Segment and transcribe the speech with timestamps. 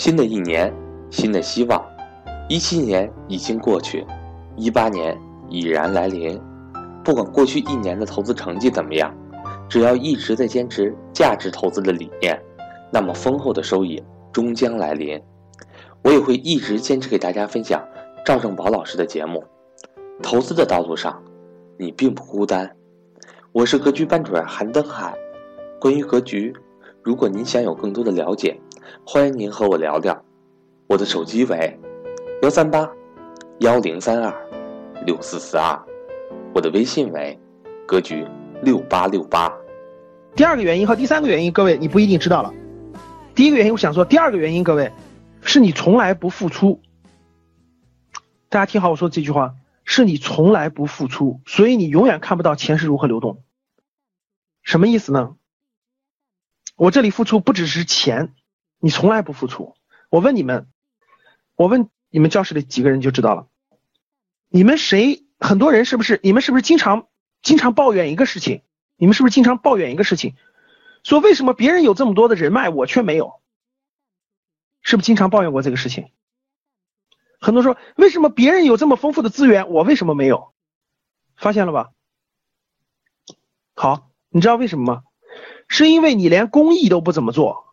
[0.00, 0.74] 新的一年，
[1.10, 1.84] 新的希望。
[2.48, 4.02] 一七年已经过去，
[4.56, 5.14] 一八年
[5.50, 6.40] 已然来临。
[7.04, 9.14] 不管过去一年的投资成绩怎么样，
[9.68, 12.42] 只要一直在坚持价值投资的理念，
[12.90, 14.02] 那么丰厚的收益
[14.32, 15.20] 终将来临。
[16.00, 17.86] 我也会一直坚持给大家分享
[18.24, 19.44] 赵正宝老师的节目。
[20.22, 21.22] 投资的道路上，
[21.76, 22.74] 你并不孤单。
[23.52, 25.14] 我是格局班主任韩登海。
[25.78, 26.54] 关于格局，
[27.02, 28.58] 如果您想有更多的了解，
[29.04, 30.24] 欢迎您和我聊聊。
[30.86, 31.78] 我的手机为
[32.42, 32.90] 幺三八
[33.60, 34.32] 幺零三二
[35.06, 35.78] 六四四二，
[36.54, 37.38] 我的微信为
[37.86, 38.26] 格局
[38.62, 39.52] 六八六八。
[40.34, 42.52] 第二个原因和第三个原因，各位你不一定知道了。
[43.34, 44.92] 第一个原因我想说，第二个原因，各位
[45.42, 46.80] 是你从来不付出。
[48.48, 53.42] 大家听好我说这句话，是你从来不付出，所以你永远看不到钱是如何流动。
[54.62, 55.36] 什么意思呢？
[56.76, 58.32] 我这里付出不只是钱，
[58.80, 59.76] 你从来不付出。
[60.08, 60.66] 我问你们，
[61.54, 63.46] 我问你们教室里几个人就知道了。
[64.48, 65.24] 你们谁？
[65.38, 66.18] 很多人是不是？
[66.22, 67.06] 你们是不是经常
[67.42, 68.62] 经常抱怨一个事情？
[68.96, 70.34] 你们是不是经常抱怨一个事情？
[71.04, 73.40] 说为什么别人有这么多的人脉，我却没有？
[74.82, 76.10] 是不是经常抱怨过这个事情？
[77.40, 80.52] 很多说为什么别人有这么丰富的资源，我为什么没有？
[81.36, 81.90] 发现了吧？
[83.74, 85.02] 好，你知道为什么吗？
[85.68, 87.64] 是因为你连公益都不怎么做，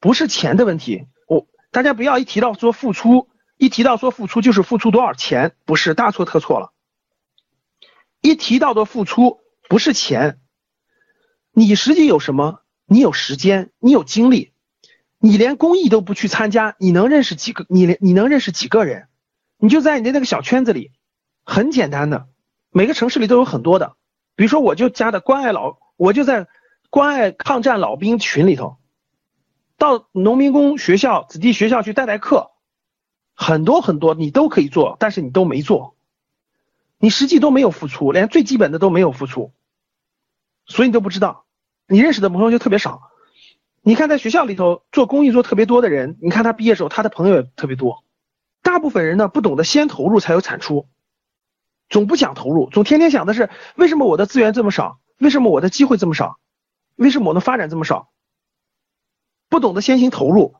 [0.00, 1.06] 不是钱的问题。
[1.28, 6.72] 我大家不要一提到说付出，一提到说付出就是付出多少钱，不是大错特错了。
[8.20, 10.40] 一提到的付出不是钱，
[11.52, 12.62] 你实际有什么？
[12.86, 14.52] 你有时间，你有精力，
[15.18, 17.66] 你连公益都不去参加，你能认识几个？
[17.68, 19.06] 你连你能认识几个人？
[19.58, 20.90] 你就在你的那个小圈子里，
[21.44, 22.28] 很简单的，
[22.70, 23.96] 每个城市里都有很多的。
[24.34, 26.48] 比如说，我就加的关爱老，我就在。
[26.92, 28.78] 关爱抗战老兵群里头，
[29.80, 32.50] 到农民工学校、子弟学校去带带课，
[33.34, 35.96] 很多很多你都可以做，但是你都没做，
[36.98, 39.52] 你实际都没有付出，连最基本的都没有付出，
[40.66, 41.46] 所以你都不知道。
[41.86, 43.10] 你认识的朋友就特别少。
[43.80, 48.04] 你看在学校里头做公益做特别多的人，你看他毕业时候他的朋友也特别多。
[48.60, 50.88] 大部分人呢不懂得先投入才有产出，
[51.88, 56.38] 总不想投入，总天天想的是为什么我的资源这么少，为什么我的机会这么少。
[56.96, 58.10] 为什么我的发展这么少？
[59.50, 60.54] 不懂得先行投入，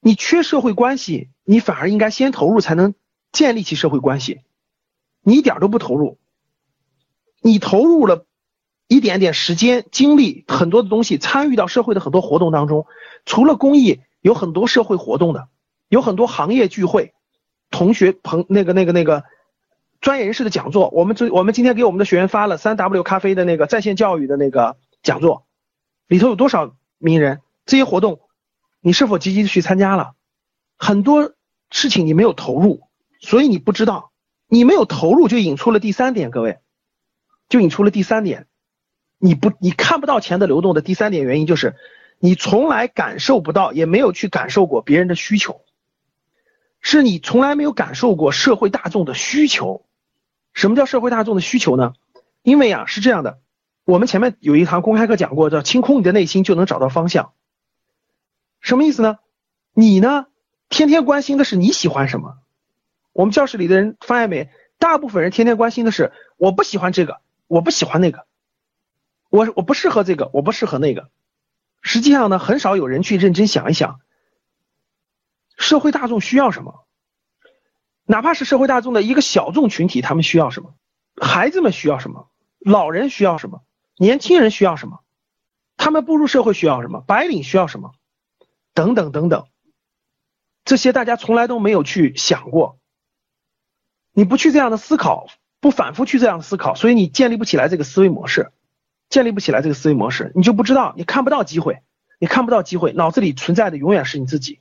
[0.00, 2.94] 你缺社会关系，你反而应该先投入，才能
[3.30, 4.40] 建立起社会关系。
[5.20, 6.18] 你一点都不投入，
[7.42, 8.24] 你投入了
[8.88, 12.86] 一点点时间、精力，很多的东西参与到社会的很多活动当中。
[13.26, 15.48] 除了公益，有很多社会活动的，
[15.90, 17.12] 有很多行业聚会、
[17.70, 19.24] 同学朋那个那个那个
[20.00, 20.88] 专业人士的讲座。
[20.88, 25.44] 我们这我们今天给我们的学员发了三 W 咖啡的那个在线教育的那个讲座。
[26.06, 27.42] 里头有多少名人？
[27.68, 28.20] 这些活动，
[28.80, 30.14] 你是否积极的去参加了？
[30.78, 31.34] 很多
[31.70, 32.88] 事情你没有投入，
[33.20, 34.10] 所以你不知道。
[34.46, 36.60] 你没有投入，就引出了第三点，各位，
[37.50, 38.46] 就引出了第三点。
[39.18, 41.76] 你不，你看不到钱的流动的第三点原因就是，
[42.18, 45.60] 你从来感受不到，也没有去感受过别人的需求，
[46.80, 49.84] 是你从来没有感受过社会大众的需求。
[50.54, 51.92] 什么叫社会大众的需求呢？
[52.40, 53.38] 因为啊，是这样的。
[53.84, 57.32] 我们前面有一堂公开课讲过，叫清空你的内心就能找到方向。
[58.60, 59.18] 什么意思呢？
[59.72, 60.26] 你呢，
[60.68, 62.38] 天天关心的是你喜欢什么。
[63.12, 64.50] 我们教室里的人发现没？
[64.78, 68.26] 大部分人天天关心的是我不喜欢这个，我不喜欢那个，
[69.28, 71.10] 我我不适合这个，我不适合那个。
[71.80, 74.00] 实际上呢，很少有人去认真想一想，
[75.56, 76.84] 社会大众需要什么？
[78.04, 80.74] 哪怕是社会大众的一个小众群体，他们需要什么？
[81.20, 82.30] 孩子们需要什么？
[82.58, 83.62] 老人需要什么？
[83.96, 85.00] 年轻人需要什么？
[85.76, 87.00] 他们步入社会需要什么？
[87.00, 87.92] 白领需要什么？
[88.78, 89.48] 等等等等，
[90.64, 92.78] 这些大家从来都没有去想过。
[94.12, 95.26] 你不去这样的思考，
[95.58, 98.52] 不反复去这样的思考，所以你建立不起来这个思维模式，
[99.10, 101.80] 建立不起来这个思维模式，你就不知道，你看不到机会，
[102.20, 104.60] 你看不到机会，脑子里存在的永远是你自己。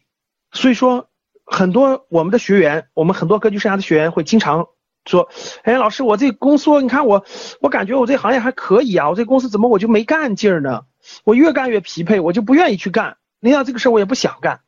[0.51, 1.11] 所以说，
[1.45, 4.69] 很多我们的学员，我们很多格局生涯的学员会经常。
[5.05, 5.29] 说，
[5.61, 7.23] 哎，老师，我这公司，你看我，
[7.61, 10.85] 我感觉我这行业还可以啊，我这公司怎么我就没干劲儿呢？
[11.23, 13.17] 我越干越疲惫，我就不愿意去干。
[13.39, 14.61] 领导这个事我也不想干。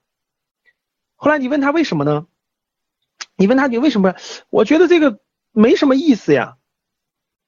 [1.16, 2.27] 后来你问他为什么呢？
[3.36, 4.16] 你问他你为什么？
[4.50, 5.19] 我觉得这个
[5.51, 6.57] 没什么意思呀。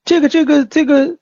[0.03, 1.17] 这个这个这个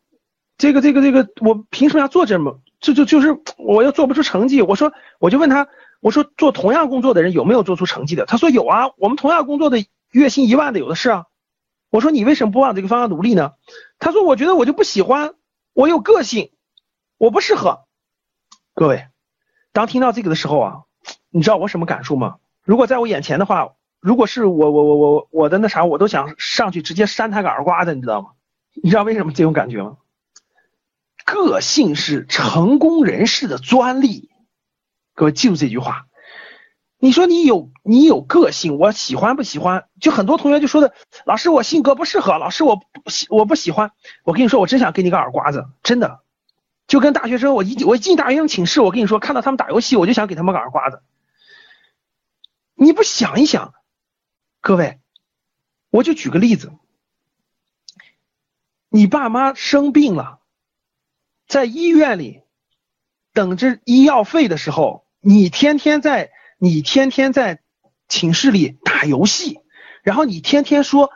[0.57, 2.61] 这个这个这个，我凭什么要做这么？
[2.79, 4.61] 就就就是我又做不出成绩。
[4.61, 5.67] 我说我就问他，
[5.99, 8.25] 我说做同样工作的人有没有做出成绩的？
[8.25, 11.25] 他说有啊，我们同样工作的月薪一万的有的是啊。
[11.89, 13.53] 我说你为什么不往这个方向努力呢？
[13.97, 15.33] 他说我觉得我就不喜欢，
[15.73, 16.51] 我有个性，
[17.17, 17.85] 我不适合。
[18.75, 19.07] 各位，
[19.71, 20.81] 当听到这个的时候啊，
[21.30, 22.38] 你知道我什么感受吗？
[22.63, 28.30] 如果在我眼前的话，如果是我我我我我的那啥，我都想上去直接扇他个耳刮子，你知道吗？
[28.81, 29.98] 你知道为什么这种感觉吗？
[31.25, 34.30] 个性是成功人士的专利，
[35.13, 36.06] 各位记住这句话。
[37.01, 39.86] 你说你有你有个性，我喜欢不喜欢？
[40.01, 40.94] 就很多同学就说的，
[41.25, 43.92] 老师我性格不适合，老师我不喜我不喜欢。
[44.24, 46.19] 我跟你说，我真想给你个耳刮子，真的。
[46.89, 51.01] 就跟大学生，我一我一进大学生寝室，我跟你说，看到他们打游戏，我就想给他们个耳刮子。
[52.75, 53.74] 你不想一想，
[54.59, 55.00] 各位，
[55.89, 56.74] 我就举个例子，
[58.89, 60.39] 你爸妈生病了，
[61.47, 62.41] 在医院里
[63.31, 66.31] 等着医药费的时候，你天天在。
[66.62, 67.62] 你天天在
[68.09, 69.62] 寝室里打游戏，
[70.03, 71.09] 然后你天天说：“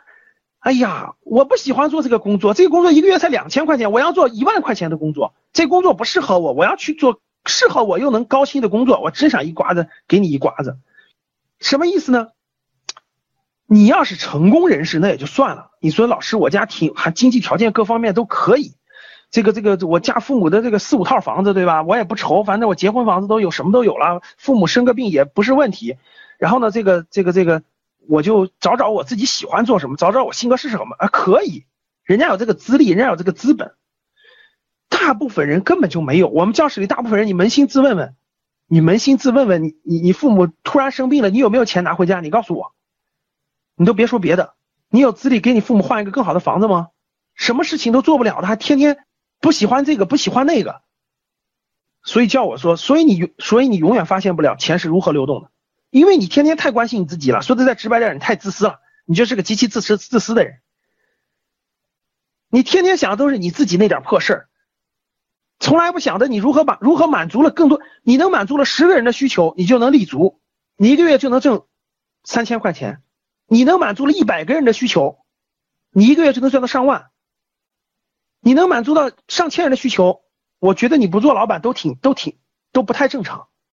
[0.64, 10.78] 哎呀，我不喜欢做这个工作，这个工作一个月才两千块钱，我要做一万块钱的工作，这工作不适合我，我要去做适合我又能高薪的工作。”我真想一刮子给你一刮子，
[11.60, 12.28] 什么意思呢？
[13.66, 18.72] 你要是成功人士那也就算了，你说老师我家挺还经济条件各方面都可以。
[19.30, 21.82] 这个这个，我家父母的这个四五套房子，对吧？
[21.82, 24.22] 我也不愁，反正我结婚房子都有，什么都有了。
[24.38, 25.96] 父母生个病也不是问题。
[26.38, 27.62] 然后呢，这个这个这个，
[28.08, 31.08] 我就找找我自己喜欢做什么，找找我性格是什么啊？
[31.08, 31.66] 可以，
[32.04, 33.74] 人家有这个资历，人家有这个资本。
[34.88, 36.28] 大部分人根本就没有。
[36.28, 38.14] 我们教室里大部分人，你扪心自问问，
[38.66, 42.20] 你扪心自问问，你你你父母突然生病了，你有没有钱拿回家？
[42.20, 42.74] 你告诉我，
[43.76, 44.54] 你都别说别的，
[44.88, 46.88] 你有资历给你父母换一个更好的房子吗？
[47.34, 49.04] 什么事情都做不了的，还天天。
[49.40, 50.80] 不喜欢这个，不喜欢那个，
[52.02, 55.50] 所以叫我说，所以你，所以你永远发现不了钱是如何流动的，
[55.94, 57.40] 因为你天天太关心你自己了。
[57.40, 60.58] 说的再直白点，你太自私了，你就是个极其自私、自私的人。
[62.48, 64.48] 你天天想的都是你自己那点破事儿，
[65.60, 67.80] 从来不想着你如何满如何满足了更多。
[68.02, 70.40] 你能满足了十个人的需求，你就能立足，
[70.76, 71.64] 你一个月就能挣
[72.24, 73.00] 三千块钱。
[73.46, 75.18] 你能满足了一百个人的需求，
[75.92, 77.10] 你一个月就能赚到上万。
[78.40, 80.22] 你能满足到上千人的需求，
[80.58, 82.36] 我觉得你不做老板都挺都挺
[82.72, 83.46] 都不太正常。